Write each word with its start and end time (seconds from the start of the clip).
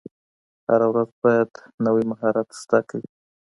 هره 0.69 0.87
ورځ 0.91 1.09
باید 1.23 1.49
نوی 1.85 2.03
مهارت 2.11 2.47
زده 2.61 2.79
کړئ. 2.89 3.03